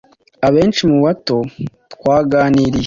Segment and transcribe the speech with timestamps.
[0.47, 1.09] Abenshi mubo
[1.93, 2.79] twaganiriye